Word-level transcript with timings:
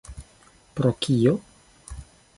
Pro 0.79 0.93
kio? 1.05 1.37